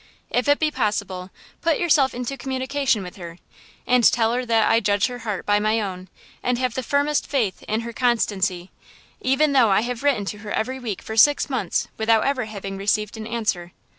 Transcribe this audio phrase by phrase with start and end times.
[0.31, 1.29] If it be possible,
[1.61, 3.37] put yourself into communication with her,
[3.85, 6.09] and tell her that I judge her heart by my own,
[6.41, 8.71] and have the firmest faith in her constancy,
[9.21, 12.77] even though I have written to her every week for six months without ever having
[12.77, 13.73] received an answer.